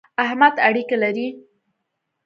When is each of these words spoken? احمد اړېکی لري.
احمد 0.23 0.55
اړېکی 0.67 0.95
لري. 1.03 1.27